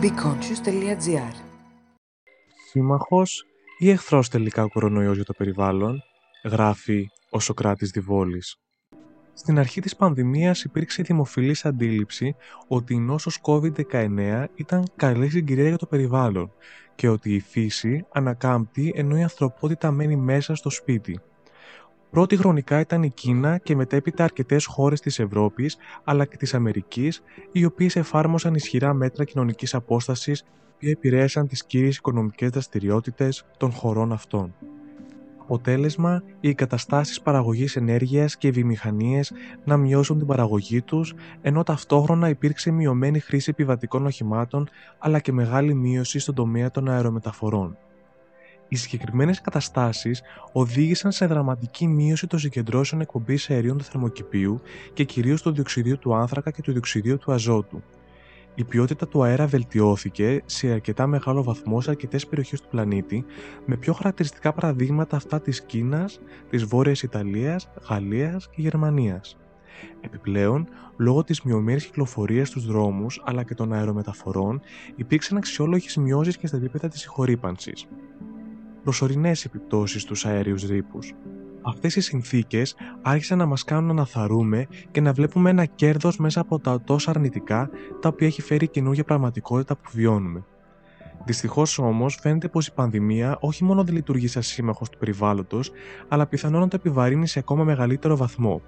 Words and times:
BeConscious.gr 0.00 1.34
Σύμμαχος 2.70 3.46
ή 3.78 3.90
εχθρός 3.90 4.28
τελικά 4.28 4.62
ο 4.62 4.68
κορονοϊός 4.68 5.14
για 5.14 5.24
το 5.24 5.32
περιβάλλον, 5.32 6.02
γράφει 6.44 7.08
ο 7.30 7.40
Σοκράτης 7.40 7.90
Διβόλης. 7.90 8.56
Στην 9.32 9.58
αρχή 9.58 9.80
της 9.80 9.96
πανδημίας 9.96 10.64
υπήρξε 10.64 11.02
δημοφιλής 11.02 11.64
αντίληψη 11.64 12.36
ότι 12.68 12.94
η 12.94 12.98
νόσος 12.98 13.40
COVID-19 13.42 14.44
ήταν 14.54 14.84
καλή 14.96 15.28
συγκυρία 15.28 15.68
για 15.68 15.78
το 15.78 15.86
περιβάλλον 15.86 16.52
και 16.94 17.08
ότι 17.08 17.34
η 17.34 17.40
φύση 17.40 18.06
ανακάμπτει 18.12 18.92
ενώ 18.96 19.16
η 19.16 19.22
ανθρωπότητα 19.22 19.90
μένει 19.90 20.16
μέσα 20.16 20.54
στο 20.54 20.70
σπίτι. 20.70 21.20
Πρώτη 22.16 22.36
χρονικά 22.36 22.80
ήταν 22.80 23.02
η 23.02 23.10
Κίνα 23.10 23.58
και 23.58 23.76
μετέπειτα 23.76 24.24
αρκετές 24.24 24.64
χώρες 24.64 25.00
της 25.00 25.18
Ευρώπης 25.18 25.76
αλλά 26.04 26.24
και 26.24 26.36
της 26.36 26.54
Αμερικής 26.54 27.22
οι 27.52 27.64
οποίες 27.64 27.96
εφάρμοσαν 27.96 28.54
ισχυρά 28.54 28.94
μέτρα 28.94 29.24
κοινωνικής 29.24 29.74
απόστασης 29.74 30.42
που 30.78 30.86
επηρέασαν 30.86 31.48
τις 31.48 31.64
κύριες 31.64 31.96
οικονομικές 31.96 32.50
δραστηριότητες 32.50 33.46
των 33.56 33.70
χωρών 33.72 34.12
αυτών. 34.12 34.54
Αποτέλεσμα, 35.40 36.22
οι 36.40 36.48
εγκαταστάσεις 36.48 37.20
παραγωγής 37.20 37.76
ενέργειας 37.76 38.36
και 38.36 38.46
οι 38.46 38.50
βιομηχανίες 38.50 39.32
να 39.64 39.76
μειώσουν 39.76 40.18
την 40.18 40.26
παραγωγή 40.26 40.82
τους, 40.82 41.14
ενώ 41.40 41.62
ταυτόχρονα 41.62 42.28
υπήρξε 42.28 42.70
μειωμένη 42.70 43.18
χρήση 43.20 43.50
επιβατικών 43.50 44.06
οχημάτων 44.06 44.68
αλλά 44.98 45.18
και 45.18 45.32
μεγάλη 45.32 45.74
μείωση 45.74 46.18
στον 46.18 46.34
τομέα 46.34 46.70
των 46.70 46.88
αερομεταφορών. 46.88 47.76
Οι 48.68 48.76
συγκεκριμένες 48.76 49.40
καταστάσεις 49.40 50.22
οδήγησαν 50.52 51.12
σε 51.12 51.26
δραματική 51.26 51.86
μείωση 51.86 52.26
των 52.26 52.38
συγκεντρώσεων 52.38 53.00
εκπομπής 53.00 53.50
αερίων 53.50 53.78
του 53.78 53.84
θερμοκηπίου 53.84 54.60
και 54.92 55.04
κυρίως 55.04 55.42
του 55.42 55.52
διοξιδίου 55.52 55.98
του 55.98 56.14
άνθρακα 56.14 56.50
και 56.50 56.62
του 56.62 56.72
διοξιδίου 56.72 57.18
του 57.18 57.32
αζότου. 57.32 57.82
Η 58.54 58.64
ποιότητα 58.64 59.08
του 59.08 59.22
αέρα 59.22 59.46
βελτιώθηκε 59.46 60.42
σε 60.46 60.70
αρκετά 60.70 61.06
μεγάλο 61.06 61.42
βαθμό 61.42 61.80
σε 61.80 61.90
αρκετές 61.90 62.26
περιοχές 62.26 62.60
του 62.60 62.68
πλανήτη, 62.68 63.24
με 63.66 63.76
πιο 63.76 63.92
χαρακτηριστικά 63.92 64.52
παραδείγματα 64.52 65.16
αυτά 65.16 65.40
της 65.40 65.62
Κίνας, 65.62 66.20
της 66.50 66.64
Βόρειας 66.64 67.02
Ιταλίας, 67.02 67.68
Γαλλίας 67.88 68.48
και 68.50 68.60
Γερμανίας. 68.60 69.36
Επιπλέον, 70.00 70.68
λόγω 70.96 71.24
της 71.24 71.42
μειωμένης 71.42 71.86
κυκλοφορίας 71.86 72.48
στους 72.48 72.66
δρόμους 72.66 73.22
αλλά 73.24 73.42
και 73.42 73.54
των 73.54 73.72
αερομεταφορών, 73.72 74.60
υπήρξαν 74.96 75.36
αξιόλογες 75.36 75.96
μειώσει 75.96 76.38
και 76.38 76.46
στα 76.46 76.56
επίπεδα 76.56 76.88
της 76.88 77.00
συγχωρήπανσης 77.00 77.86
προσωρινές 78.86 79.44
επιπτώσεις 79.44 80.02
στους 80.02 80.26
αέριους 80.26 80.62
ρήπους. 80.62 81.12
Αυτές 81.62 81.96
οι 81.96 82.00
συνθήκες 82.00 82.76
άρχισαν 83.02 83.38
να 83.38 83.46
μας 83.46 83.64
κάνουν 83.64 83.96
να 83.96 84.04
θαρούμε 84.04 84.66
και 84.90 85.00
να 85.00 85.12
βλέπουμε 85.12 85.50
ένα 85.50 85.64
κέρδος 85.64 86.16
μέσα 86.18 86.40
από 86.40 86.58
τα 86.58 86.80
τόσο 86.80 87.10
αρνητικά 87.10 87.70
τα 88.00 88.08
οποία 88.08 88.26
έχει 88.26 88.42
φέρει 88.42 88.64
η 88.64 88.68
καινούργια 88.68 89.04
πραγματικότητα 89.04 89.76
που 89.76 89.90
βιώνουμε. 89.92 90.44
Δυστυχώς 91.24 91.78
όμως 91.78 92.18
φαίνεται 92.20 92.48
πως 92.48 92.66
η 92.66 92.72
πανδημία 92.74 93.36
όχι 93.40 93.64
μόνο 93.64 93.84
δεν 93.84 93.94
λειτουργεί 93.94 94.26
σαν 94.26 94.42
σύμμαχος 94.42 94.88
του 94.90 94.98
περιβάλλοντος, 94.98 95.70
αλλά 96.08 96.26
πιθανόν 96.26 96.60
να 96.60 96.68
το 96.68 96.76
επιβαρύνει 96.76 97.26
σε 97.26 97.38
ακόμα 97.38 97.64
μεγαλύτερο 97.64 98.16
βαθμό. 98.16 98.62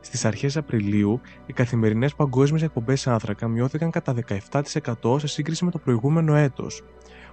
Στις 0.00 0.24
αρχές 0.24 0.56
Απριλίου, 0.56 1.20
οι 1.46 1.52
καθημερινές 1.52 2.14
παγκόσμιες 2.14 2.62
εκπομπές 2.62 3.06
άνθρακα 3.06 3.48
μειώθηκαν 3.48 3.90
κατά 3.90 4.14
17% 4.14 5.18
σε 5.18 5.26
σύγκριση 5.26 5.64
με 5.64 5.70
το 5.70 5.78
προηγούμενο 5.78 6.34
έτος. 6.34 6.82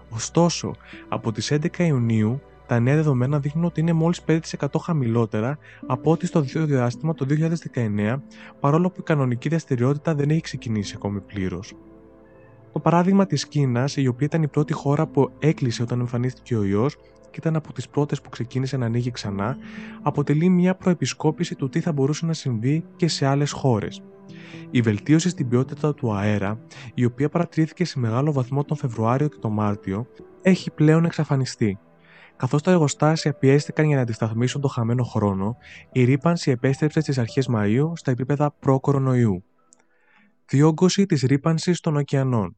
Ωστόσο, 0.10 0.76
από 1.08 1.32
τις 1.32 1.52
11 1.52 1.80
Ιουνίου, 1.86 2.42
τα 2.68 2.80
νέα 2.80 2.96
δεδομένα 2.96 3.40
δείχνουν 3.40 3.66
ότι 3.66 3.80
είναι 3.80 3.94
μόλις 3.94 4.22
5% 4.28 4.40
χαμηλότερα 4.82 5.58
από 5.88 6.12
ό,τι 6.12 6.26
στο 6.26 6.42
δύο 6.42 6.66
διάστημα 6.66 7.14
το 7.14 7.26
2019, 7.74 8.22
παρόλο 8.60 8.90
που 8.90 9.00
η 9.00 9.04
κανονική 9.04 9.50
δραστηριότητα 9.50 10.16
δεν 10.16 10.30
έχει 10.30 10.42
ξεκινήσει 10.42 10.94
ακόμη 10.96 11.20
πλήρως. 11.20 11.74
Το 12.74 12.80
παράδειγμα 12.80 13.26
της 13.26 13.48
Κίνας, 13.48 13.98
η 13.98 14.08
οποία 14.08 14.26
ήταν 14.26 14.44
η 14.44 14.48
πρώτη 14.48 14.74
χώρα 14.74 15.08
που 15.08 15.32
έκλεισε 15.40 15.82
όταν 15.82 16.00
εμφανίστηκε 16.00 16.56
ο 16.56 16.64
ιός 16.64 16.96
και 17.30 17.40
ήταν 17.40 17.56
από 17.56 17.74
τις 17.74 17.90
πρώτες 17.90 18.22
που 18.22 18.30
ξεκίνησε 18.30 18.78
να 18.78 18.86
ανοίγει 18.86 19.12
ξανά, 19.12 19.58
αποτελεί 20.02 20.50
μια 20.50 20.76
προεπισκόπηση 20.76 21.56
του 21.56 21.70
τι 21.70 21.80
θα 21.80 21.92
μπορούσε 21.92 22.26
να 22.26 22.34
συμβεί 22.34 22.86
και 22.96 23.08
σε 23.08 23.26
άλλες 23.26 23.52
χώρες. 23.52 24.02
Η 24.72 24.82
βελτίωση 24.82 25.30
στην 25.30 25.48
ποιότητα 25.48 25.94
του 25.94 26.14
αέρα, 26.14 26.60
η 26.94 27.06
οποία 27.06 27.30
παρατηρήθηκε 27.30 27.86
σε 27.86 28.00
μεγάλο 28.00 28.32
βαθμό 28.32 28.64
τον 28.64 28.78
Φεβρουάριο 28.78 29.28
και 29.28 29.38
τον 29.40 29.52
Μάρτιο, 29.52 30.08
έχει 30.42 30.72
πλέον 30.72 31.06
εξαφανιστεί. 31.06 31.80
Καθώς 32.36 32.62
τα 32.62 32.72
εργοστάσια 32.72 33.34
πιέστηκαν 33.34 33.86
για 33.86 33.96
να 33.96 34.02
αντισταθμίσουν 34.02 34.62
το 34.62 34.68
χαμένο 34.68 35.04
χρόνο, 35.04 35.58
η 35.92 36.04
ρήπανση 36.04 36.52
επέστρεψε 36.52 37.00
στις 37.00 37.18
αρχές 37.18 37.50
Μαΐου 37.54 37.92
στα 37.94 38.12
επίπεδα 38.12 38.52
προ-κορονοϊού. 38.60 39.44
Διόγκωση 40.46 41.06
της 41.06 41.22
ρήπανσης 41.22 41.80
των 41.80 41.98
ωκεανών. 41.98 42.58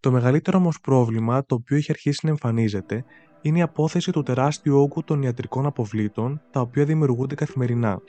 Το 0.00 0.10
μεγαλύτερο 0.10 0.58
όμως 0.58 0.80
πρόβλημα 0.80 1.44
το 1.44 1.54
οποίο 1.54 1.76
έχει 1.76 1.90
αρχίσει 1.90 2.20
να 2.22 2.30
εμφανίζεται 2.30 3.04
είναι 3.40 3.58
η 3.58 3.62
απόθεση 3.62 4.12
του 4.12 4.22
τεράστιου 4.22 4.80
όγκου 4.80 5.04
των 5.04 5.22
ιατρικών 5.22 5.66
αποβλήτων 5.66 6.40
τα 6.50 6.60
οποία 6.60 6.84
δημιουργούνται 6.84 7.34
καθημερινά. 7.34 8.00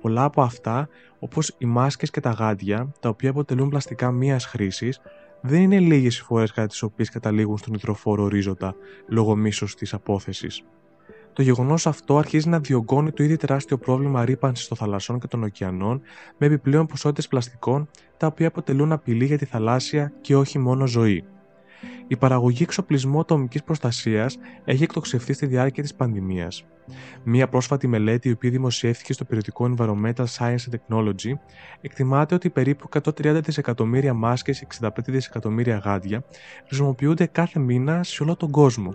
Πολλά 0.00 0.24
από 0.24 0.42
αυτά, 0.42 0.88
όπως 1.18 1.54
οι 1.58 1.64
μάσκες 1.64 2.10
και 2.10 2.20
τα 2.20 2.30
γάντια, 2.30 2.92
τα 3.00 3.08
οποία 3.08 3.30
αποτελούν 3.30 3.68
πλαστικά 3.68 4.10
μίας 4.10 4.44
χρήσης, 4.44 5.00
δεν 5.40 5.60
είναι 5.60 5.78
λίγες 5.78 6.18
οι 6.18 6.22
φορές 6.22 6.52
κατά 6.52 6.66
τις 6.66 6.82
οποίες 6.82 7.10
καταλήγουν 7.10 7.58
στον 7.58 7.74
υδροφόρο 7.74 8.22
ορίζοντα 8.22 8.74
λόγω 9.08 9.36
μίσος 9.36 9.74
της 9.74 9.94
απόθεσης. 9.94 10.64
Το 11.32 11.42
γεγονός 11.42 11.86
αυτό 11.86 12.18
αρχίζει 12.18 12.48
να 12.48 12.58
διωγγώνει 12.58 13.12
το 13.12 13.22
ήδη 13.22 13.36
τεράστιο 13.36 13.78
πρόβλημα 13.78 14.24
ρήπανσης 14.24 14.68
των 14.68 14.76
θαλασσών 14.76 15.20
και 15.20 15.26
των 15.26 15.42
ωκεανών 15.42 16.00
με 16.38 16.46
επιπλέον 16.46 16.86
ποσότητες 16.86 17.28
πλαστικών, 17.28 17.88
τα 18.16 18.26
οποία 18.26 18.48
αποτελούν 18.48 18.92
απειλή 18.92 19.24
για 19.24 19.38
τη 19.38 19.44
θαλάσσια 19.44 20.12
και 20.20 20.36
όχι 20.36 20.58
μόνο 20.58 20.86
ζωή. 20.86 21.24
Η 22.10 22.16
παραγωγή 22.16 22.62
εξοπλισμού 22.62 23.20
ατομικής 23.20 23.62
προστασίας 23.62 24.38
έχει 24.64 24.82
εκτοξευθεί 24.82 25.32
στη 25.32 25.46
διάρκεια 25.46 25.82
της 25.82 25.94
πανδημίας. 25.94 26.64
Μία 27.24 27.48
πρόσφατη 27.48 27.86
μελέτη, 27.86 28.28
η 28.28 28.32
οποία 28.32 28.50
δημοσιεύθηκε 28.50 29.12
στο 29.12 29.24
περιοδικό 29.24 29.74
Environmental 29.74 30.24
Science 30.38 30.56
and 30.56 30.74
Technology, 30.74 31.32
εκτιμάται 31.80 32.34
ότι 32.34 32.50
περίπου 32.50 32.88
130 32.88 33.40
δισεκατομμύρια 33.42 34.14
μάσκες 34.14 34.58
και 34.58 34.66
65 34.80 34.88
δισεκατομμύρια 35.06 35.76
γάντια 35.76 36.24
χρησιμοποιούνται 36.66 37.26
κάθε 37.26 37.58
μήνα 37.58 38.02
σε 38.02 38.22
όλο 38.22 38.36
τον 38.36 38.50
κόσμο. 38.50 38.94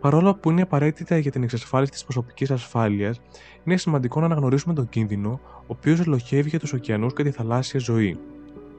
Παρόλο 0.00 0.34
που 0.34 0.50
είναι 0.50 0.62
απαραίτητα 0.62 1.18
για 1.18 1.30
την 1.30 1.42
εξασφάλιση 1.42 1.92
της 1.92 2.02
προσωπικής 2.02 2.50
ασφάλειας, 2.50 3.20
είναι 3.64 3.76
σημαντικό 3.76 4.20
να 4.20 4.26
αναγνωρίσουμε 4.26 4.74
τον 4.74 4.88
κίνδυνο, 4.88 5.40
ο 5.44 5.64
οποίος 5.66 6.00
ελοχεύει 6.00 6.48
για 6.48 6.58
τους 6.58 6.72
ωκεανούς 6.72 7.12
και 7.12 7.22
τη 7.22 7.30
θαλάσσια 7.30 7.80
ζωή 7.80 8.18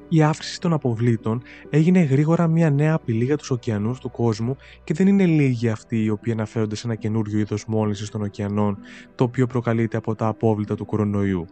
η 0.09 0.23
αύξηση 0.23 0.59
των 0.59 0.73
αποβλήτων 0.73 1.41
έγινε 1.69 2.01
γρήγορα 2.01 2.47
μια 2.47 2.69
νέα 2.69 2.93
απειλή 2.93 3.25
για 3.25 3.37
τους 3.37 3.51
ωκεανούς 3.51 3.99
του 3.99 4.11
κόσμου 4.11 4.57
και 4.83 4.93
δεν 4.93 5.07
είναι 5.07 5.25
λίγοι 5.25 5.69
αυτοί 5.69 6.03
οι 6.03 6.09
οποίοι 6.09 6.33
αναφέρονται 6.33 6.75
σε 6.75 6.87
ένα 6.87 6.95
καινούριο 6.95 7.39
είδος 7.39 7.65
μόλυνσης 7.65 8.09
των 8.09 8.21
ωκεανών, 8.21 8.77
το 9.15 9.23
οποίο 9.23 9.47
προκαλείται 9.47 9.97
από 9.97 10.15
τα 10.15 10.27
απόβλητα 10.27 10.75
του 10.75 10.85
κορονοϊού. 10.85 11.45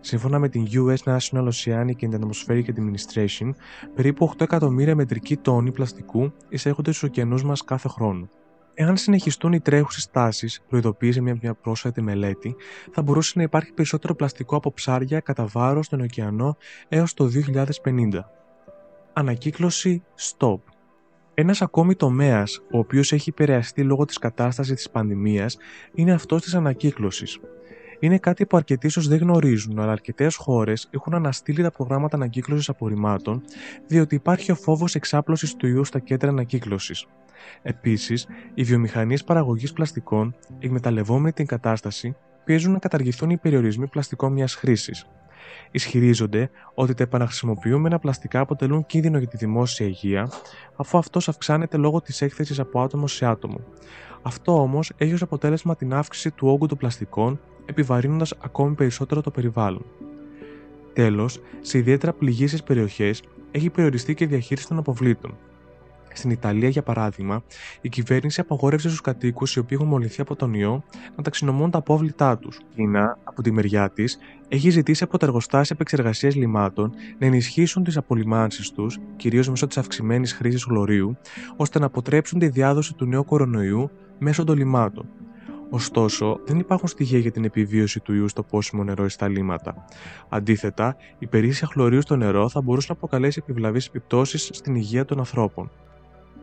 Σύμφωνα 0.00 0.38
με 0.38 0.48
την 0.48 0.66
US 0.72 1.16
National 1.16 1.48
Oceanic 1.48 2.00
and 2.00 2.14
Atmospheric 2.14 2.64
Administration, 2.64 3.50
περίπου 3.94 4.32
8 4.36 4.40
εκατομμύρια 4.40 4.94
μετρικοί 4.94 5.36
τόνοι 5.36 5.72
πλαστικού 5.72 6.32
εισέρχονται 6.48 6.90
στους 6.90 7.08
ωκεανούς 7.08 7.44
μας 7.44 7.64
κάθε 7.64 7.88
χρόνο. 7.88 8.28
Εάν 8.74 8.96
συνεχιστούν 8.96 9.52
οι 9.52 9.60
τρέχουσες 9.60 10.10
τάσεις, 10.10 10.62
προειδοποίησε 10.68 11.20
μια, 11.20 11.38
μια 11.42 11.54
πρόσφατη 11.54 12.02
μελέτη, 12.02 12.56
θα 12.92 13.02
μπορούσε 13.02 13.32
να 13.36 13.42
υπάρχει 13.42 13.72
περισσότερο 13.72 14.14
πλαστικό 14.14 14.56
από 14.56 14.72
ψάρια 14.72 15.20
κατά 15.20 15.46
βάρος 15.46 15.86
στον 15.86 16.00
ωκεανό 16.00 16.56
έως 16.88 17.14
το 17.14 17.30
2050. 17.84 18.24
Ανακύκλωση 19.12 20.02
STOP. 20.18 20.58
Ένας 21.34 21.62
ακόμη 21.62 21.94
τομέας, 21.94 22.62
ο 22.72 22.78
οποίος 22.78 23.12
έχει 23.12 23.30
επηρεαστεί 23.30 23.82
λόγω 23.82 24.04
της 24.04 24.18
κατάστασης 24.18 24.74
της 24.74 24.90
πανδημίας, 24.90 25.56
είναι 25.94 26.12
αυτός 26.12 26.42
της 26.42 26.54
ανακύκλωσης. 26.54 27.40
Είναι 28.02 28.18
κάτι 28.18 28.46
που 28.46 28.56
αρκετοί 28.56 28.86
ίσως 28.86 29.08
δεν 29.08 29.18
γνωρίζουν, 29.18 29.78
αλλά 29.78 29.92
αρκετές 29.92 30.36
χώρες 30.36 30.88
έχουν 30.90 31.14
αναστείλει 31.14 31.62
τα 31.62 31.70
προγράμματα 31.70 32.16
ανακύκλωσης 32.16 32.68
απορριμμάτων, 32.68 33.42
διότι 33.86 34.14
υπάρχει 34.14 34.52
ο 34.52 34.54
φόβος 34.54 34.94
εξάπλωσης 34.94 35.56
του 35.56 35.66
ιού 35.66 35.84
στα 35.84 35.98
κέντρα 35.98 36.30
ανακύκλωσης. 36.30 37.06
Επίσης, 37.62 38.26
οι 38.54 38.62
βιομηχανίες 38.62 39.24
παραγωγής 39.24 39.72
πλαστικών, 39.72 40.34
εκμεταλλευόμενοι 40.58 41.32
την 41.32 41.46
κατάσταση, 41.46 42.16
πιέζουν 42.44 42.72
να 42.72 42.78
καταργηθούν 42.78 43.30
οι 43.30 43.36
περιορισμοί 43.36 43.86
πλαστικών 43.86 44.32
μιας 44.32 44.54
χρήσης. 44.54 45.06
Ισχυρίζονται 45.70 46.50
ότι 46.74 46.94
τα 46.94 47.02
επαναχρησιμοποιούμενα 47.02 47.98
πλαστικά 47.98 48.40
αποτελούν 48.40 48.86
κίνδυνο 48.86 49.18
για 49.18 49.28
τη 49.28 49.36
δημόσια 49.36 49.86
υγεία, 49.86 50.30
αφού 50.76 50.98
αυτός 50.98 51.28
αυξάνεται 51.28 51.76
λόγω 51.76 52.00
της 52.00 52.22
έκθεσης 52.22 52.58
από 52.58 52.82
άτομο 52.82 53.06
σε 53.06 53.26
άτομο. 53.26 53.60
Αυτό 54.22 54.60
όμως 54.60 54.92
έχει 54.96 55.12
ως 55.12 55.22
αποτέλεσμα 55.22 55.76
την 55.76 55.94
αύξηση 55.94 56.30
του 56.30 56.48
όγκου 56.48 56.66
των 56.66 56.78
πλαστικών, 56.78 57.40
επιβαρύνοντας 57.66 58.34
ακόμη 58.40 58.74
περισσότερο 58.74 59.20
το 59.20 59.30
περιβάλλον. 59.30 59.84
Τέλος, 60.92 61.40
σε 61.60 61.78
ιδιαίτερα 61.78 62.12
πληγήσεις 62.12 62.62
περιοχές 62.62 63.22
έχει 63.50 63.70
περιοριστεί 63.70 64.14
και 64.14 64.24
η 64.24 64.26
διαχείριση 64.26 64.68
των 64.68 64.78
αποβλήτων. 64.78 65.36
Στην 66.14 66.30
Ιταλία, 66.30 66.68
για 66.68 66.82
παράδειγμα, 66.82 67.42
η 67.80 67.88
κυβέρνηση 67.88 68.40
απαγόρευσε 68.40 68.88
στους 68.88 69.00
κατοίκους 69.00 69.54
οι 69.54 69.58
οποίοι 69.58 69.76
έχουν 69.80 69.90
μολυνθεί 69.90 70.20
από 70.20 70.36
τον 70.36 70.54
ιό 70.54 70.84
να 71.16 71.22
ταξινομούν 71.22 71.70
τα 71.70 71.78
απόβλητά 71.78 72.38
τους. 72.38 72.56
Η 72.56 72.62
Κίνα, 72.74 73.18
από 73.24 73.42
τη 73.42 73.50
μεριά 73.50 73.90
της, 73.90 74.18
έχει 74.48 74.70
ζητήσει 74.70 75.04
από 75.04 75.18
τα 75.18 75.26
εργοστάσια 75.26 75.74
επεξεργασίας 75.74 76.34
λιμάτων 76.34 76.92
να 77.18 77.26
ενισχύσουν 77.26 77.84
τις 77.84 77.96
απολυμάνσεις 77.96 78.70
τους, 78.70 78.98
κυρίως 79.16 79.48
μέσω 79.48 79.66
της 79.66 79.78
αυξημένης 79.78 80.32
χρήσης 80.32 80.64
χλωρίου, 80.64 81.16
ώστε 81.56 81.78
να 81.78 81.86
αποτρέψουν 81.86 82.38
τη 82.38 82.48
διάδοση 82.48 82.94
του 82.94 83.04
νέου 83.06 83.24
κορονοϊού 83.24 83.90
μέσω 84.18 84.44
των 84.44 84.56
λιμάτων. 84.56 85.08
Ωστόσο, 85.74 86.40
δεν 86.44 86.58
υπάρχουν 86.58 86.88
στοιχεία 86.88 87.18
για 87.18 87.30
την 87.30 87.44
επιβίωση 87.44 88.00
του 88.00 88.14
ιού 88.14 88.28
στο 88.28 88.42
πόσιμο 88.42 88.84
νερό 88.84 89.04
ή 89.04 89.08
στα 89.08 89.28
λίμματα. 89.28 89.84
Αντίθετα, 90.28 90.96
η 91.18 91.26
περίσσια 91.26 91.66
χλωρίου 91.66 92.00
στο 92.00 92.16
νερό 92.16 92.48
θα 92.48 92.60
μπορούσε 92.60 92.86
να 92.90 92.94
αποκαλέσει 92.94 93.38
επιβλαβείς 93.42 93.86
επιπτώσεις 93.86 94.50
στην 94.52 94.74
υγεία 94.74 95.04
των 95.04 95.18
ανθρώπων. 95.18 95.70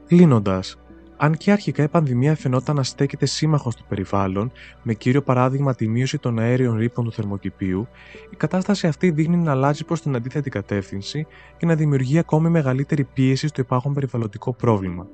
Κλείνοντας, 0.08 0.78
αν 1.18 1.38
και 1.38 1.52
αρχικά 1.52 1.84
η 1.84 1.88
πανδημία 1.88 2.36
φαινόταν 2.36 2.76
να 2.76 2.84
στέκεται 2.84 3.26
σύμμαχος 3.26 3.74
στο 3.74 3.84
περιβάλλον, 3.90 4.52
με 4.84 4.94
κύριο 4.94 5.22
παράδειγμα 5.22 5.76
τη 5.76 5.88
μείωση 5.88 6.18
των 6.18 6.40
αέριων 6.40 6.78
ρήπων 6.78 7.06
του 7.06 7.12
θερμοκηπίου, 7.12 7.88
η 8.30 8.36
κατάσταση 8.36 8.88
αυτή 8.88 9.12
δείχνει 9.12 9.38
να 9.38 9.52
αλλάζει 9.52 9.86
προς 9.86 10.02
την 10.02 10.16
αντίθετη 10.16 10.50
κατεύθυνση 10.50 11.28
και 11.58 11.66
να 11.66 11.76
δημιουργεί 11.76 12.18
ακόμη 12.18 12.50
μεγαλύτερη 12.50 13.04
πίεση 13.04 13.48
στο 13.48 13.62
υπάρχον 13.62 13.94
περιβαλλοντικό 13.94 14.54
πρόβλημα. 14.54 15.08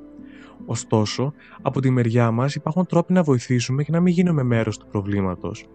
Ωστόσο, 0.66 1.34
από 1.62 1.82
τη 1.82 1.90
μεριά 1.90 2.32
μας 2.32 2.56
υπάρχουν 2.56 2.86
τρόποι 2.86 3.14
να 3.14 3.24
βοηθήσουμε 3.24 3.84
και 3.84 3.92
να 3.92 4.00
μην 4.00 4.14
γίνουμε 4.14 4.44
μέρος 4.44 4.78
του 4.78 4.88
προβλήματος. 4.92 5.68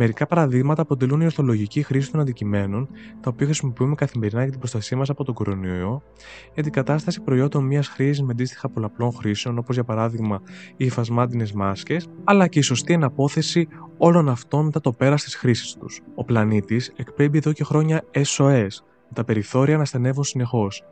Μερικά 0.00 0.26
παραδείγματα 0.26 0.82
αποτελούν 0.82 1.20
η 1.20 1.24
ορθολογική 1.24 1.82
χρήση 1.82 2.10
των 2.10 2.20
αντικειμένων, 2.20 2.88
τα 3.20 3.30
οποία 3.30 3.46
χρησιμοποιούμε 3.46 3.94
καθημερινά 3.94 4.40
για 4.42 4.50
την 4.50 4.58
προστασία 4.58 4.96
μας 4.96 5.10
από 5.10 5.24
τον 5.24 5.34
κορονοϊό, 5.34 6.02
η 6.48 6.60
αντικατάσταση 6.60 7.20
προϊόντων 7.22 7.64
μιας 7.64 7.88
χρήσης 7.88 8.22
με 8.22 8.28
αντίστοιχα 8.30 8.68
πολλαπλών 8.68 9.12
χρήσεων, 9.12 9.58
όπως 9.58 9.74
για 9.74 9.84
παράδειγμα 9.84 10.42
οι 10.76 10.84
υφασμάτινε 10.84 11.46
μάσκες, 11.54 12.08
αλλά 12.24 12.46
και 12.46 12.58
η 12.58 12.62
σωστή 12.62 12.92
εναπόθεση 12.92 13.68
όλων 13.98 14.28
αυτών 14.28 14.64
μετά 14.64 14.80
το 14.80 14.92
πέρας 14.92 15.22
της 15.22 15.34
χρήσης 15.34 15.74
τους. 15.74 16.00
Ο 16.14 16.24
πλανήτης 16.24 16.92
εκπέμπει 16.96 17.38
εδώ 17.38 17.52
και 17.52 17.64
χρόνια 17.64 18.04
SOS, 18.12 18.68
τα 19.14 19.24
περιθώρια 19.24 19.76
να 19.76 19.84
στενεύουν 19.84 20.24
συνεχώς. 20.24 20.82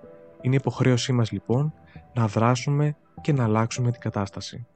Είναι 0.40 0.56
υποχρέωσή 0.56 1.12
μας 1.12 1.30
λοιπόν 1.30 1.74
να 2.14 2.26
δράσουμε 2.26 2.96
και 3.20 3.32
να 3.32 3.44
αλλάξουμε 3.44 3.90
την 3.90 4.00
κατάσταση. 4.00 4.66